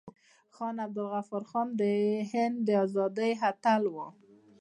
[0.55, 1.81] خان عبدالغفار خان د
[2.31, 3.95] هند د ازادۍ اتل و.